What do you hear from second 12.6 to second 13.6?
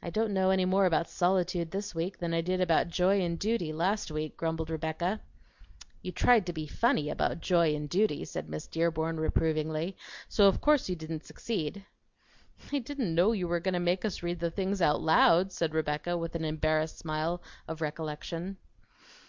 "I didn't know you were